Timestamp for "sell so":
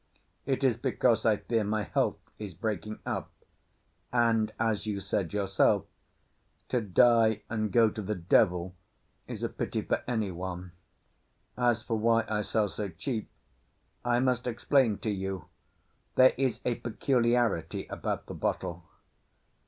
12.41-12.89